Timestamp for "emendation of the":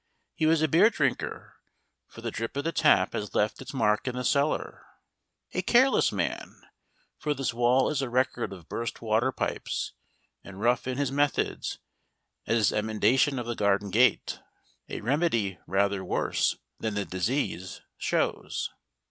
12.73-13.53